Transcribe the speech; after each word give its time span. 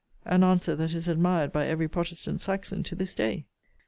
An 0.25 0.43
answer 0.43 0.75
that 0.77 0.95
is 0.95 1.07
admired 1.07 1.51
by 1.51 1.67
every 1.67 1.87
protestant 1.87 2.41
Saxon 2.41 2.81
to 2.85 2.95
this 2.95 3.13
day. 3.13 3.45